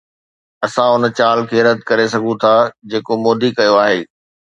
اسان 0.65 0.91
ان 0.95 1.03
چال 1.17 1.39
کي 1.49 1.57
رد 1.67 1.79
ڪري 1.89 2.05
سگهون 2.13 2.35
ٿا 2.43 2.53
جيڪو 2.91 3.13
مودي 3.25 3.49
ڪيو 3.57 3.75
آهي. 3.83 3.99